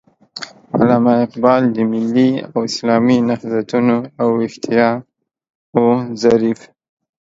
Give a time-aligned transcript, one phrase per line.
[0.79, 4.97] علامه اقبال د ملي او اسلامي نهضتونو او ويښتياو
[6.21, 6.59] ظريف